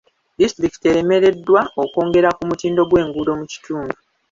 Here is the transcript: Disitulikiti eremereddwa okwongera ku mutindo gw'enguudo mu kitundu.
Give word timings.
Disitulikiti 0.39 0.85
eremereddwa 0.91 1.61
okwongera 1.83 2.29
ku 2.37 2.43
mutindo 2.49 2.81
gw'enguudo 2.89 3.31
mu 3.39 3.45
kitundu. 3.51 3.95